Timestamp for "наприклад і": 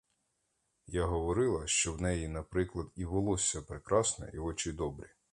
2.27-3.05